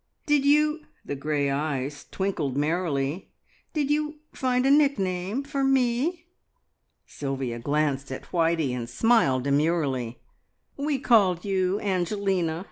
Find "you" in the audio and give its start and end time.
0.47-0.87, 3.91-4.15, 11.45-11.79